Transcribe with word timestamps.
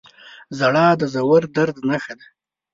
•ژړا 0.57 0.87
د 0.99 1.01
ژور 1.13 1.43
درد 1.55 1.77
نښه 1.89 2.13
ده. 2.19 2.27